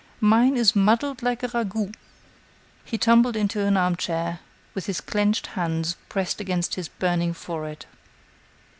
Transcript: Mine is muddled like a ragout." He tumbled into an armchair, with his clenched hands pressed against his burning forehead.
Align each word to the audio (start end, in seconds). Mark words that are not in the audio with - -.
Mine 0.19 0.57
is 0.57 0.75
muddled 0.75 1.21
like 1.21 1.43
a 1.43 1.47
ragout." 1.49 1.93
He 2.83 2.97
tumbled 2.97 3.35
into 3.35 3.61
an 3.63 3.77
armchair, 3.77 4.39
with 4.73 4.87
his 4.87 4.99
clenched 4.99 5.45
hands 5.53 5.95
pressed 6.09 6.41
against 6.41 6.73
his 6.73 6.87
burning 6.87 7.33
forehead. 7.33 7.85